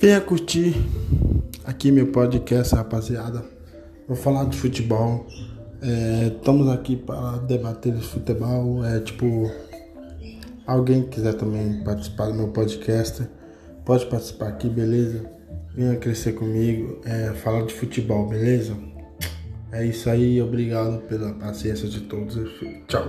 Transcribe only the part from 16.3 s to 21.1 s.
comigo, é, falar de futebol, beleza? É isso aí, obrigado